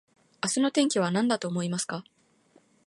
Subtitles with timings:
[0.43, 2.03] 明日の天気はなんだと思いますか